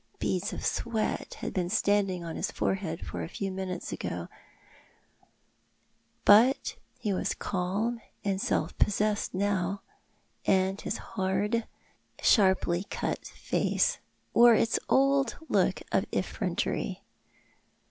[0.17, 4.29] Beads of sweat had been standing on his forehead a few minutes ago;
[6.25, 9.83] but he was calm and self possessed now,
[10.47, 11.67] and his hard,
[12.19, 13.99] sharply cut face
[14.33, 17.03] wore its old look of effrontery.